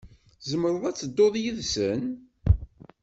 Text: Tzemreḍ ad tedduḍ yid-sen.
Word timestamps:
Tzemreḍ 0.41 0.83
ad 0.89 0.95
tedduḍ 0.97 1.33
yid-sen. 1.43 2.01